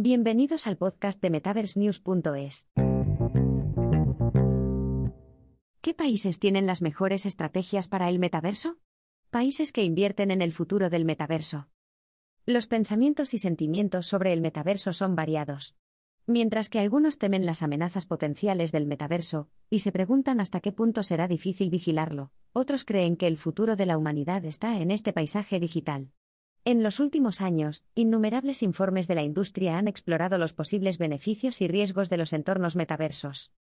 Bienvenidos 0.00 0.68
al 0.68 0.76
podcast 0.76 1.20
de 1.20 1.28
MetaverseNews.es. 1.28 2.68
¿Qué 5.80 5.92
países 5.92 6.38
tienen 6.38 6.66
las 6.66 6.82
mejores 6.82 7.26
estrategias 7.26 7.88
para 7.88 8.08
el 8.08 8.20
metaverso? 8.20 8.76
Países 9.30 9.72
que 9.72 9.82
invierten 9.82 10.30
en 10.30 10.40
el 10.40 10.52
futuro 10.52 10.88
del 10.88 11.04
metaverso. 11.04 11.66
Los 12.46 12.68
pensamientos 12.68 13.34
y 13.34 13.38
sentimientos 13.38 14.06
sobre 14.06 14.32
el 14.32 14.40
metaverso 14.40 14.92
son 14.92 15.16
variados. 15.16 15.74
Mientras 16.26 16.68
que 16.68 16.78
algunos 16.78 17.18
temen 17.18 17.44
las 17.44 17.64
amenazas 17.64 18.06
potenciales 18.06 18.70
del 18.70 18.86
metaverso, 18.86 19.50
y 19.68 19.80
se 19.80 19.90
preguntan 19.90 20.38
hasta 20.38 20.60
qué 20.60 20.70
punto 20.70 21.02
será 21.02 21.26
difícil 21.26 21.70
vigilarlo, 21.70 22.30
otros 22.52 22.84
creen 22.84 23.16
que 23.16 23.26
el 23.26 23.36
futuro 23.36 23.74
de 23.74 23.86
la 23.86 23.98
humanidad 23.98 24.44
está 24.44 24.78
en 24.78 24.92
este 24.92 25.12
paisaje 25.12 25.58
digital. 25.58 26.12
En 26.68 26.82
los 26.82 27.00
últimos 27.00 27.40
años, 27.40 27.82
innumerables 27.94 28.62
informes 28.62 29.08
de 29.08 29.14
la 29.14 29.22
industria 29.22 29.78
han 29.78 29.88
explorado 29.88 30.36
los 30.36 30.52
posibles 30.52 30.98
beneficios 30.98 31.62
y 31.62 31.66
riesgos 31.66 32.10
de 32.10 32.18
los 32.18 32.34
entornos 32.34 32.76
metaversos. 32.76 33.54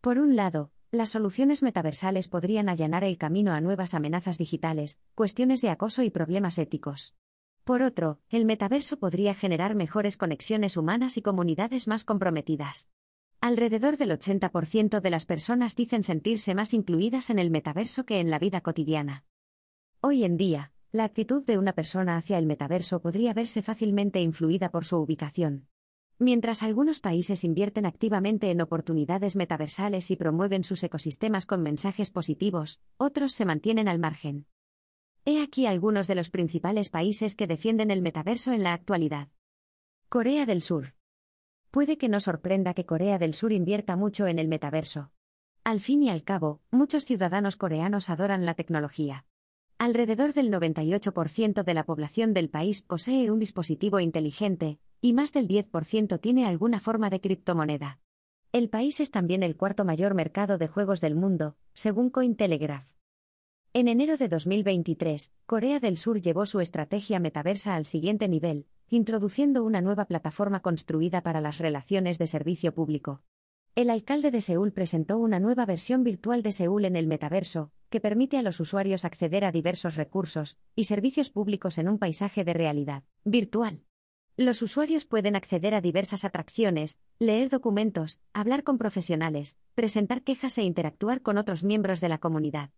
Por 0.00 0.18
un 0.18 0.34
lado, 0.34 0.72
las 0.90 1.10
soluciones 1.10 1.62
metaversales 1.62 2.26
podrían 2.26 2.68
allanar 2.68 3.04
el 3.04 3.16
camino 3.16 3.52
a 3.52 3.60
nuevas 3.60 3.94
amenazas 3.94 4.38
digitales, 4.38 4.98
cuestiones 5.14 5.60
de 5.60 5.70
acoso 5.70 6.02
y 6.02 6.10
problemas 6.10 6.58
éticos. 6.58 7.14
Por 7.62 7.80
otro, 7.80 8.18
el 8.28 8.44
metaverso 8.44 8.98
podría 8.98 9.34
generar 9.34 9.76
mejores 9.76 10.16
conexiones 10.16 10.76
humanas 10.76 11.16
y 11.18 11.22
comunidades 11.22 11.86
más 11.86 12.02
comprometidas. 12.02 12.88
Alrededor 13.40 13.98
del 13.98 14.10
80% 14.10 15.00
de 15.00 15.10
las 15.10 15.26
personas 15.26 15.76
dicen 15.76 16.02
sentirse 16.02 16.56
más 16.56 16.74
incluidas 16.74 17.30
en 17.30 17.38
el 17.38 17.52
metaverso 17.52 18.04
que 18.04 18.18
en 18.18 18.30
la 18.30 18.40
vida 18.40 18.62
cotidiana. 18.62 19.26
Hoy 20.00 20.24
en 20.24 20.36
día, 20.36 20.71
la 20.92 21.04
actitud 21.04 21.42
de 21.46 21.56
una 21.56 21.72
persona 21.72 22.18
hacia 22.18 22.36
el 22.36 22.44
metaverso 22.44 23.00
podría 23.00 23.32
verse 23.32 23.62
fácilmente 23.62 24.20
influida 24.20 24.70
por 24.70 24.84
su 24.84 24.98
ubicación. 24.98 25.66
Mientras 26.18 26.62
algunos 26.62 27.00
países 27.00 27.44
invierten 27.44 27.86
activamente 27.86 28.50
en 28.50 28.60
oportunidades 28.60 29.34
metaversales 29.34 30.10
y 30.10 30.16
promueven 30.16 30.64
sus 30.64 30.84
ecosistemas 30.84 31.46
con 31.46 31.62
mensajes 31.62 32.10
positivos, 32.10 32.82
otros 32.98 33.32
se 33.32 33.46
mantienen 33.46 33.88
al 33.88 33.98
margen. 33.98 34.46
He 35.24 35.42
aquí 35.42 35.64
algunos 35.64 36.08
de 36.08 36.14
los 36.14 36.28
principales 36.28 36.90
países 36.90 37.36
que 37.36 37.46
defienden 37.46 37.90
el 37.90 38.02
metaverso 38.02 38.52
en 38.52 38.62
la 38.62 38.74
actualidad. 38.74 39.28
Corea 40.10 40.44
del 40.44 40.60
Sur. 40.60 40.94
Puede 41.70 41.96
que 41.96 42.10
no 42.10 42.20
sorprenda 42.20 42.74
que 42.74 42.84
Corea 42.84 43.18
del 43.18 43.32
Sur 43.32 43.52
invierta 43.52 43.96
mucho 43.96 44.26
en 44.26 44.38
el 44.38 44.46
metaverso. 44.46 45.10
Al 45.64 45.80
fin 45.80 46.02
y 46.02 46.10
al 46.10 46.22
cabo, 46.22 46.60
muchos 46.70 47.06
ciudadanos 47.06 47.56
coreanos 47.56 48.10
adoran 48.10 48.44
la 48.44 48.52
tecnología. 48.52 49.24
Alrededor 49.84 50.32
del 50.32 50.52
98% 50.52 51.64
de 51.64 51.74
la 51.74 51.82
población 51.82 52.34
del 52.34 52.48
país 52.48 52.82
posee 52.82 53.32
un 53.32 53.40
dispositivo 53.40 53.98
inteligente, 53.98 54.78
y 55.00 55.12
más 55.12 55.32
del 55.32 55.48
10% 55.48 56.20
tiene 56.20 56.46
alguna 56.46 56.78
forma 56.78 57.10
de 57.10 57.20
criptomoneda. 57.20 57.98
El 58.52 58.68
país 58.68 59.00
es 59.00 59.10
también 59.10 59.42
el 59.42 59.56
cuarto 59.56 59.84
mayor 59.84 60.14
mercado 60.14 60.56
de 60.56 60.68
juegos 60.68 61.00
del 61.00 61.16
mundo, 61.16 61.56
según 61.74 62.10
Cointelegraph. 62.10 62.86
En 63.72 63.88
enero 63.88 64.16
de 64.16 64.28
2023, 64.28 65.32
Corea 65.46 65.80
del 65.80 65.96
Sur 65.96 66.20
llevó 66.20 66.46
su 66.46 66.60
estrategia 66.60 67.18
metaversa 67.18 67.74
al 67.74 67.84
siguiente 67.84 68.28
nivel, 68.28 68.66
introduciendo 68.88 69.64
una 69.64 69.80
nueva 69.80 70.04
plataforma 70.04 70.60
construida 70.60 71.24
para 71.24 71.40
las 71.40 71.58
relaciones 71.58 72.18
de 72.18 72.28
servicio 72.28 72.72
público. 72.72 73.24
El 73.74 73.90
alcalde 73.90 74.30
de 74.30 74.42
Seúl 74.42 74.70
presentó 74.70 75.18
una 75.18 75.40
nueva 75.40 75.66
versión 75.66 76.04
virtual 76.04 76.44
de 76.44 76.52
Seúl 76.52 76.84
en 76.84 76.94
el 76.94 77.08
metaverso, 77.08 77.72
que 77.92 78.00
permite 78.00 78.38
a 78.38 78.42
los 78.42 78.58
usuarios 78.58 79.04
acceder 79.04 79.44
a 79.44 79.52
diversos 79.52 79.94
recursos 79.94 80.56
y 80.74 80.84
servicios 80.84 81.30
públicos 81.30 81.76
en 81.76 81.88
un 81.88 81.98
paisaje 81.98 82.42
de 82.42 82.54
realidad 82.54 83.04
virtual. 83.22 83.84
Los 84.38 84.62
usuarios 84.62 85.04
pueden 85.04 85.36
acceder 85.36 85.74
a 85.74 85.82
diversas 85.82 86.24
atracciones, 86.24 86.98
leer 87.18 87.50
documentos, 87.50 88.20
hablar 88.32 88.64
con 88.64 88.78
profesionales, 88.78 89.58
presentar 89.74 90.22
quejas 90.22 90.56
e 90.56 90.62
interactuar 90.62 91.20
con 91.20 91.36
otros 91.36 91.64
miembros 91.64 92.00
de 92.00 92.08
la 92.08 92.16
comunidad. 92.16 92.70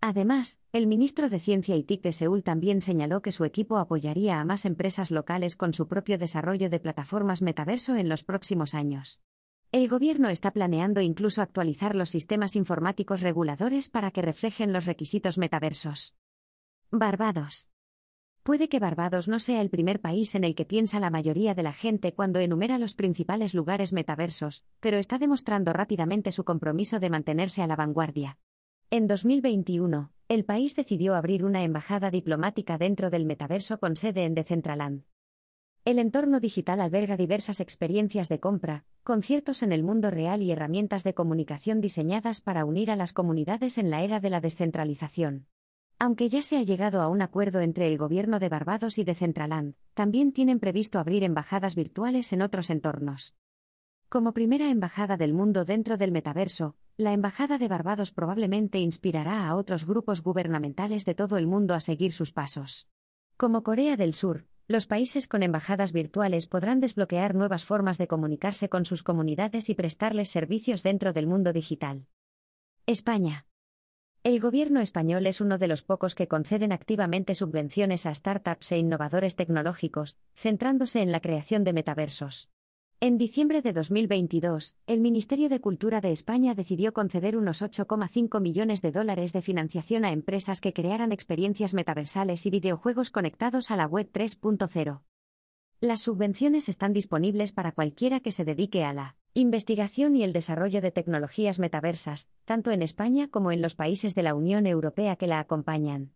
Además, 0.00 0.60
el 0.72 0.88
ministro 0.88 1.30
de 1.30 1.38
Ciencia 1.38 1.76
y 1.76 1.84
TIC 1.84 2.02
de 2.02 2.10
Seúl 2.10 2.42
también 2.42 2.82
señaló 2.82 3.22
que 3.22 3.30
su 3.30 3.44
equipo 3.44 3.76
apoyaría 3.76 4.40
a 4.40 4.44
más 4.44 4.64
empresas 4.64 5.12
locales 5.12 5.54
con 5.54 5.72
su 5.72 5.86
propio 5.86 6.18
desarrollo 6.18 6.68
de 6.68 6.80
plataformas 6.80 7.42
metaverso 7.42 7.94
en 7.94 8.08
los 8.08 8.24
próximos 8.24 8.74
años. 8.74 9.20
El 9.72 9.88
gobierno 9.88 10.28
está 10.28 10.50
planeando 10.50 11.00
incluso 11.00 11.40
actualizar 11.40 11.96
los 11.96 12.10
sistemas 12.10 12.56
informáticos 12.56 13.22
reguladores 13.22 13.88
para 13.88 14.10
que 14.10 14.20
reflejen 14.20 14.70
los 14.70 14.84
requisitos 14.84 15.38
metaversos. 15.38 16.14
Barbados. 16.90 17.70
Puede 18.42 18.68
que 18.68 18.80
Barbados 18.80 19.28
no 19.28 19.38
sea 19.38 19.62
el 19.62 19.70
primer 19.70 20.02
país 20.02 20.34
en 20.34 20.44
el 20.44 20.54
que 20.54 20.66
piensa 20.66 21.00
la 21.00 21.08
mayoría 21.08 21.54
de 21.54 21.62
la 21.62 21.72
gente 21.72 22.12
cuando 22.12 22.38
enumera 22.38 22.76
los 22.76 22.92
principales 22.92 23.54
lugares 23.54 23.94
metaversos, 23.94 24.62
pero 24.78 24.98
está 24.98 25.16
demostrando 25.16 25.72
rápidamente 25.72 26.32
su 26.32 26.44
compromiso 26.44 27.00
de 27.00 27.08
mantenerse 27.08 27.62
a 27.62 27.66
la 27.66 27.76
vanguardia. 27.76 28.36
En 28.90 29.06
2021, 29.06 30.12
el 30.28 30.44
país 30.44 30.76
decidió 30.76 31.14
abrir 31.14 31.46
una 31.46 31.62
embajada 31.62 32.10
diplomática 32.10 32.76
dentro 32.76 33.08
del 33.08 33.24
metaverso 33.24 33.80
con 33.80 33.96
sede 33.96 34.24
en 34.24 34.34
Decentraland. 34.34 35.04
El 35.84 35.98
entorno 35.98 36.38
digital 36.38 36.80
alberga 36.80 37.16
diversas 37.16 37.58
experiencias 37.58 38.28
de 38.28 38.38
compra, 38.38 38.84
conciertos 39.02 39.64
en 39.64 39.72
el 39.72 39.82
mundo 39.82 40.12
real 40.12 40.40
y 40.40 40.52
herramientas 40.52 41.02
de 41.02 41.12
comunicación 41.12 41.80
diseñadas 41.80 42.40
para 42.40 42.64
unir 42.64 42.88
a 42.92 42.94
las 42.94 43.12
comunidades 43.12 43.78
en 43.78 43.90
la 43.90 44.02
era 44.02 44.20
de 44.20 44.30
la 44.30 44.40
descentralización. 44.40 45.48
Aunque 45.98 46.28
ya 46.28 46.40
se 46.42 46.56
ha 46.56 46.62
llegado 46.62 47.02
a 47.02 47.08
un 47.08 47.20
acuerdo 47.20 47.60
entre 47.60 47.88
el 47.88 47.98
gobierno 47.98 48.38
de 48.38 48.48
Barbados 48.48 48.96
y 48.98 49.02
de 49.02 49.16
Centraland, 49.16 49.74
también 49.92 50.30
tienen 50.30 50.60
previsto 50.60 51.00
abrir 51.00 51.24
embajadas 51.24 51.74
virtuales 51.74 52.32
en 52.32 52.42
otros 52.42 52.70
entornos. 52.70 53.34
Como 54.08 54.32
primera 54.34 54.70
embajada 54.70 55.16
del 55.16 55.34
mundo 55.34 55.64
dentro 55.64 55.96
del 55.96 56.12
metaverso, 56.12 56.76
la 56.96 57.12
Embajada 57.12 57.58
de 57.58 57.66
Barbados 57.66 58.12
probablemente 58.12 58.78
inspirará 58.78 59.48
a 59.48 59.56
otros 59.56 59.84
grupos 59.84 60.22
gubernamentales 60.22 61.04
de 61.04 61.16
todo 61.16 61.38
el 61.38 61.48
mundo 61.48 61.74
a 61.74 61.80
seguir 61.80 62.12
sus 62.12 62.30
pasos. 62.30 62.88
Como 63.36 63.64
Corea 63.64 63.96
del 63.96 64.14
Sur, 64.14 64.46
los 64.68 64.86
países 64.86 65.28
con 65.28 65.42
embajadas 65.42 65.92
virtuales 65.92 66.46
podrán 66.46 66.80
desbloquear 66.80 67.34
nuevas 67.34 67.64
formas 67.64 67.98
de 67.98 68.06
comunicarse 68.06 68.68
con 68.68 68.84
sus 68.84 69.02
comunidades 69.02 69.68
y 69.68 69.74
prestarles 69.74 70.28
servicios 70.28 70.82
dentro 70.82 71.12
del 71.12 71.26
mundo 71.26 71.52
digital. 71.52 72.06
España. 72.86 73.46
El 74.24 74.38
gobierno 74.38 74.80
español 74.80 75.26
es 75.26 75.40
uno 75.40 75.58
de 75.58 75.66
los 75.66 75.82
pocos 75.82 76.14
que 76.14 76.28
conceden 76.28 76.70
activamente 76.70 77.34
subvenciones 77.34 78.06
a 78.06 78.14
startups 78.14 78.70
e 78.70 78.78
innovadores 78.78 79.34
tecnológicos, 79.34 80.16
centrándose 80.34 81.02
en 81.02 81.10
la 81.10 81.20
creación 81.20 81.64
de 81.64 81.72
metaversos. 81.72 82.48
En 83.04 83.18
diciembre 83.18 83.62
de 83.62 83.72
2022, 83.72 84.76
el 84.86 85.00
Ministerio 85.00 85.48
de 85.48 85.60
Cultura 85.60 86.00
de 86.00 86.12
España 86.12 86.54
decidió 86.54 86.92
conceder 86.92 87.36
unos 87.36 87.60
8,5 87.60 88.40
millones 88.40 88.80
de 88.80 88.92
dólares 88.92 89.32
de 89.32 89.42
financiación 89.42 90.04
a 90.04 90.12
empresas 90.12 90.60
que 90.60 90.72
crearan 90.72 91.10
experiencias 91.10 91.74
metaversales 91.74 92.46
y 92.46 92.50
videojuegos 92.50 93.10
conectados 93.10 93.72
a 93.72 93.76
la 93.76 93.88
Web 93.88 94.10
3.0. 94.12 95.00
Las 95.80 96.00
subvenciones 96.00 96.68
están 96.68 96.92
disponibles 96.92 97.50
para 97.50 97.72
cualquiera 97.72 98.20
que 98.20 98.30
se 98.30 98.44
dedique 98.44 98.84
a 98.84 98.92
la 98.92 99.16
investigación 99.34 100.14
y 100.14 100.22
el 100.22 100.32
desarrollo 100.32 100.80
de 100.80 100.92
tecnologías 100.92 101.58
metaversas, 101.58 102.30
tanto 102.44 102.70
en 102.70 102.82
España 102.82 103.26
como 103.26 103.50
en 103.50 103.62
los 103.62 103.74
países 103.74 104.14
de 104.14 104.22
la 104.22 104.36
Unión 104.36 104.64
Europea 104.64 105.16
que 105.16 105.26
la 105.26 105.40
acompañan. 105.40 106.12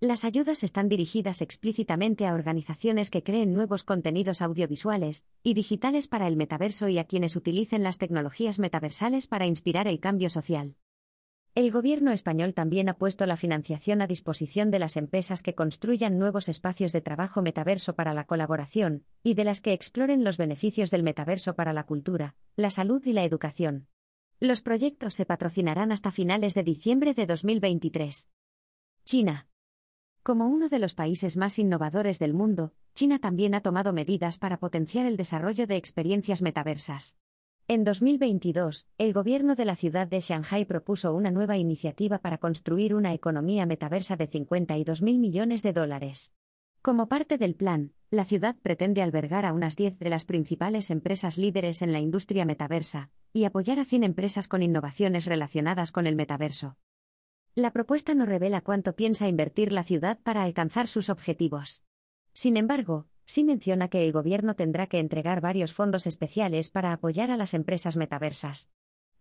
Las 0.00 0.26
ayudas 0.26 0.62
están 0.62 0.90
dirigidas 0.90 1.40
explícitamente 1.40 2.26
a 2.26 2.34
organizaciones 2.34 3.08
que 3.08 3.22
creen 3.22 3.54
nuevos 3.54 3.82
contenidos 3.82 4.42
audiovisuales 4.42 5.24
y 5.42 5.54
digitales 5.54 6.06
para 6.06 6.28
el 6.28 6.36
metaverso 6.36 6.88
y 6.88 6.98
a 6.98 7.04
quienes 7.04 7.34
utilicen 7.34 7.82
las 7.82 7.96
tecnologías 7.96 8.58
metaversales 8.58 9.26
para 9.26 9.46
inspirar 9.46 9.88
el 9.88 9.98
cambio 9.98 10.28
social. 10.28 10.76
El 11.54 11.70
gobierno 11.70 12.12
español 12.12 12.52
también 12.52 12.90
ha 12.90 12.98
puesto 12.98 13.24
la 13.24 13.38
financiación 13.38 14.02
a 14.02 14.06
disposición 14.06 14.70
de 14.70 14.80
las 14.80 14.98
empresas 14.98 15.42
que 15.42 15.54
construyan 15.54 16.18
nuevos 16.18 16.50
espacios 16.50 16.92
de 16.92 17.00
trabajo 17.00 17.40
metaverso 17.40 17.94
para 17.94 18.12
la 18.12 18.26
colaboración, 18.26 19.06
y 19.22 19.32
de 19.32 19.44
las 19.44 19.62
que 19.62 19.72
exploren 19.72 20.24
los 20.24 20.36
beneficios 20.36 20.90
del 20.90 21.04
metaverso 21.04 21.54
para 21.54 21.72
la 21.72 21.84
cultura, 21.84 22.34
la 22.56 22.68
salud 22.68 23.02
y 23.06 23.14
la 23.14 23.24
educación. 23.24 23.88
Los 24.40 24.60
proyectos 24.60 25.14
se 25.14 25.24
patrocinarán 25.24 25.90
hasta 25.90 26.12
finales 26.12 26.52
de 26.52 26.64
diciembre 26.64 27.14
de 27.14 27.24
2023. 27.24 28.28
China. 29.06 29.48
Como 30.26 30.48
uno 30.48 30.68
de 30.68 30.80
los 30.80 30.96
países 30.96 31.36
más 31.36 31.56
innovadores 31.56 32.18
del 32.18 32.34
mundo, 32.34 32.72
China 32.96 33.20
también 33.20 33.54
ha 33.54 33.60
tomado 33.60 33.92
medidas 33.92 34.38
para 34.38 34.58
potenciar 34.58 35.06
el 35.06 35.16
desarrollo 35.16 35.68
de 35.68 35.76
experiencias 35.76 36.42
metaversas. 36.42 37.16
En 37.68 37.84
2022, 37.84 38.88
el 38.98 39.12
gobierno 39.12 39.54
de 39.54 39.64
la 39.64 39.76
ciudad 39.76 40.08
de 40.08 40.18
Shanghai 40.18 40.64
propuso 40.64 41.14
una 41.14 41.30
nueva 41.30 41.58
iniciativa 41.58 42.18
para 42.18 42.38
construir 42.38 42.92
una 42.96 43.12
economía 43.12 43.66
metaversa 43.66 44.16
de 44.16 44.28
52.000 44.28 45.00
millones 45.20 45.62
de 45.62 45.72
dólares. 45.72 46.32
Como 46.82 47.06
parte 47.06 47.38
del 47.38 47.54
plan, 47.54 47.92
la 48.10 48.24
ciudad 48.24 48.56
pretende 48.60 49.02
albergar 49.02 49.46
a 49.46 49.52
unas 49.52 49.76
10 49.76 50.00
de 50.00 50.10
las 50.10 50.24
principales 50.24 50.90
empresas 50.90 51.38
líderes 51.38 51.82
en 51.82 51.92
la 51.92 52.00
industria 52.00 52.44
metaversa 52.44 53.10
y 53.32 53.44
apoyar 53.44 53.78
a 53.78 53.84
100 53.84 54.02
empresas 54.02 54.48
con 54.48 54.64
innovaciones 54.64 55.26
relacionadas 55.26 55.92
con 55.92 56.08
el 56.08 56.16
metaverso. 56.16 56.76
La 57.58 57.70
propuesta 57.70 58.14
no 58.14 58.26
revela 58.26 58.60
cuánto 58.60 58.94
piensa 58.96 59.28
invertir 59.28 59.72
la 59.72 59.82
ciudad 59.82 60.18
para 60.22 60.42
alcanzar 60.42 60.88
sus 60.88 61.08
objetivos. 61.08 61.84
Sin 62.34 62.58
embargo, 62.58 63.06
sí 63.24 63.44
menciona 63.44 63.88
que 63.88 64.04
el 64.04 64.12
gobierno 64.12 64.54
tendrá 64.56 64.88
que 64.88 64.98
entregar 64.98 65.40
varios 65.40 65.72
fondos 65.72 66.06
especiales 66.06 66.68
para 66.68 66.92
apoyar 66.92 67.30
a 67.30 67.38
las 67.38 67.54
empresas 67.54 67.96
metaversas. 67.96 68.70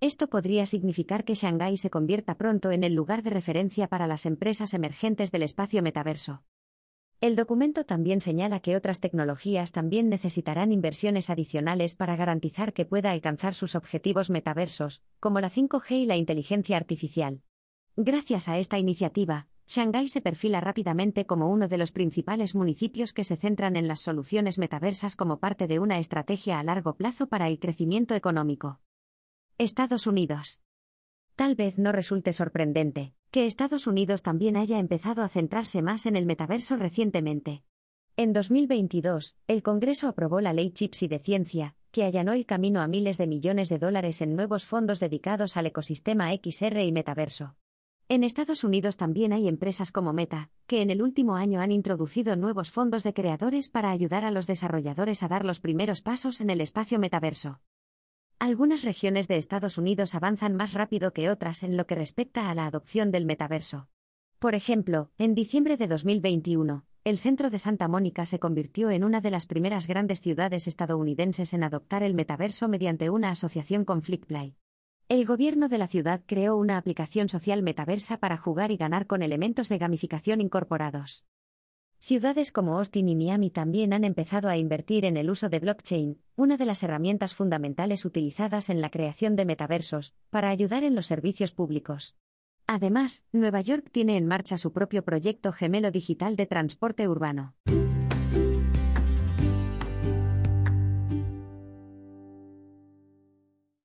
Esto 0.01 0.27
podría 0.27 0.65
significar 0.65 1.23
que 1.23 1.33
Shanghái 1.33 1.77
se 1.77 1.89
convierta 1.89 2.35
pronto 2.35 2.71
en 2.71 2.83
el 2.83 2.93
lugar 2.93 3.23
de 3.23 3.29
referencia 3.29 3.87
para 3.87 4.05
las 4.05 4.25
empresas 4.25 4.73
emergentes 4.73 5.31
del 5.31 5.43
espacio 5.43 5.81
metaverso. 5.81 6.43
El 7.21 7.37
documento 7.37 7.85
también 7.85 8.19
señala 8.19 8.59
que 8.59 8.75
otras 8.75 8.99
tecnologías 8.99 9.71
también 9.71 10.09
necesitarán 10.09 10.73
inversiones 10.73 11.29
adicionales 11.29 11.95
para 11.95 12.17
garantizar 12.17 12.73
que 12.73 12.83
pueda 12.83 13.11
alcanzar 13.11 13.53
sus 13.53 13.75
objetivos 13.75 14.29
metaversos, 14.29 15.01
como 15.21 15.39
la 15.39 15.49
5G 15.49 15.91
y 15.91 16.05
la 16.05 16.17
inteligencia 16.17 16.75
artificial. 16.75 17.44
Gracias 17.97 18.49
a 18.49 18.57
esta 18.57 18.77
iniciativa, 18.77 19.47
Shanghái 19.67 20.09
se 20.09 20.19
perfila 20.19 20.59
rápidamente 20.59 21.25
como 21.25 21.49
uno 21.49 21.69
de 21.69 21.77
los 21.77 21.93
principales 21.93 22.53
municipios 22.53 23.13
que 23.13 23.23
se 23.23 23.37
centran 23.37 23.77
en 23.77 23.87
las 23.87 24.01
soluciones 24.01 24.57
metaversas 24.57 25.15
como 25.15 25.39
parte 25.39 25.65
de 25.65 25.79
una 25.79 25.97
estrategia 25.97 26.59
a 26.59 26.63
largo 26.63 26.97
plazo 26.97 27.27
para 27.27 27.47
el 27.47 27.57
crecimiento 27.57 28.13
económico. 28.13 28.81
Estados 29.57 30.07
Unidos. 30.07 30.61
Tal 31.37 31.55
vez 31.55 31.77
no 31.77 31.93
resulte 31.93 32.33
sorprendente 32.33 33.13
que 33.31 33.45
Estados 33.45 33.87
Unidos 33.87 34.21
también 34.21 34.57
haya 34.57 34.77
empezado 34.77 35.21
a 35.21 35.29
centrarse 35.29 35.81
más 35.81 36.05
en 36.05 36.17
el 36.17 36.25
metaverso 36.25 36.75
recientemente. 36.75 37.63
En 38.17 38.33
2022, 38.33 39.37
el 39.47 39.63
Congreso 39.63 40.09
aprobó 40.09 40.41
la 40.41 40.51
Ley 40.51 40.71
Chips 40.71 41.03
y 41.03 41.07
de 41.07 41.19
Ciencia, 41.19 41.75
que 41.91 42.03
allanó 42.03 42.33
el 42.33 42.45
camino 42.45 42.81
a 42.81 42.87
miles 42.87 43.17
de 43.17 43.27
millones 43.27 43.69
de 43.69 43.79
dólares 43.79 44.21
en 44.21 44.35
nuevos 44.35 44.65
fondos 44.65 44.99
dedicados 44.99 45.55
al 45.55 45.67
ecosistema 45.67 46.33
XR 46.33 46.81
y 46.81 46.91
metaverso. 46.91 47.55
En 48.07 48.23
Estados 48.23 48.63
Unidos 48.63 48.97
también 48.97 49.33
hay 49.33 49.47
empresas 49.47 49.91
como 49.91 50.13
Meta, 50.13 50.51
que 50.67 50.83
en 50.83 50.91
el 50.91 51.01
último 51.01 51.37
año 51.37 51.59
han 51.59 51.71
introducido 51.71 52.35
nuevos 52.35 52.69
fondos 52.69 53.01
de 53.01 53.15
creadores 53.15 53.67
para 53.67 53.89
ayudar 53.89 54.25
a 54.25 54.29
los 54.29 54.45
desarrolladores 54.45 55.23
a 55.23 55.27
dar 55.27 55.43
los 55.43 55.59
primeros 55.59 56.03
pasos 56.03 56.39
en 56.39 56.51
el 56.51 56.61
espacio 56.61 56.99
metaverso. 56.99 57.61
Algunas 58.37 58.83
regiones 58.83 59.27
de 59.27 59.37
Estados 59.37 59.79
Unidos 59.79 60.13
avanzan 60.13 60.55
más 60.55 60.73
rápido 60.73 61.13
que 61.13 61.31
otras 61.31 61.63
en 61.63 61.77
lo 61.77 61.87
que 61.87 61.95
respecta 61.95 62.51
a 62.51 62.53
la 62.53 62.67
adopción 62.67 63.09
del 63.09 63.25
metaverso. 63.25 63.87
Por 64.37 64.53
ejemplo, 64.53 65.09
en 65.17 65.33
diciembre 65.33 65.75
de 65.75 65.87
2021, 65.87 66.85
el 67.05 67.17
centro 67.17 67.49
de 67.49 67.57
Santa 67.57 67.87
Mónica 67.87 68.27
se 68.27 68.37
convirtió 68.37 68.91
en 68.91 69.03
una 69.03 69.19
de 69.19 69.31
las 69.31 69.47
primeras 69.47 69.87
grandes 69.87 70.21
ciudades 70.21 70.67
estadounidenses 70.67 71.55
en 71.55 71.63
adoptar 71.63 72.03
el 72.03 72.13
metaverso 72.13 72.67
mediante 72.67 73.09
una 73.09 73.31
asociación 73.31 73.83
con 73.83 74.03
Flickplay. 74.03 74.57
El 75.07 75.23
gobierno 75.27 75.69
de 75.69 75.77
la 75.77 75.87
ciudad 75.87 76.21
creó 76.25 76.57
una 76.57 76.77
aplicación 76.77 77.29
social 77.29 77.61
metaversa 77.61 78.17
para 78.17 78.37
jugar 78.37 78.71
y 78.71 78.77
ganar 78.77 79.05
con 79.05 79.21
elementos 79.21 79.69
de 79.69 79.77
gamificación 79.77 80.41
incorporados. 80.41 81.25
Ciudades 81.99 82.51
como 82.51 82.79
Austin 82.79 83.07
y 83.09 83.15
Miami 83.15 83.51
también 83.51 83.93
han 83.93 84.03
empezado 84.03 84.49
a 84.49 84.57
invertir 84.57 85.05
en 85.05 85.15
el 85.15 85.29
uso 85.29 85.47
de 85.47 85.59
blockchain, 85.59 86.19
una 86.35 86.57
de 86.57 86.65
las 86.65 86.81
herramientas 86.81 87.35
fundamentales 87.35 88.03
utilizadas 88.03 88.71
en 88.71 88.81
la 88.81 88.89
creación 88.89 89.35
de 89.35 89.45
metaversos, 89.45 90.15
para 90.31 90.49
ayudar 90.49 90.83
en 90.83 90.95
los 90.95 91.05
servicios 91.05 91.51
públicos. 91.51 92.17
Además, 92.65 93.25
Nueva 93.31 93.61
York 93.61 93.89
tiene 93.91 94.17
en 94.17 94.25
marcha 94.25 94.57
su 94.57 94.73
propio 94.73 95.05
proyecto 95.05 95.51
gemelo 95.51 95.91
digital 95.91 96.35
de 96.35 96.47
transporte 96.47 97.07
urbano. 97.07 97.53